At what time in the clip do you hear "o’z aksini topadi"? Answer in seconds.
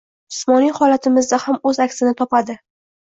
1.73-2.57